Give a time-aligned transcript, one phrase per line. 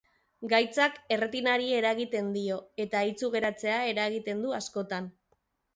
[0.53, 5.15] Gaitzak erretinari eragiten dio, eta itsu geratzea eragiten du askotan.